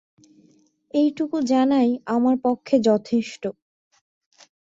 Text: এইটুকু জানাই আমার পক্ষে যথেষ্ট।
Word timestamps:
এইটুকু 0.93 1.37
জানাই 1.43 1.89
আমার 2.07 2.35
পক্ষে 2.43 2.75
যথেষ্ট। 2.81 3.43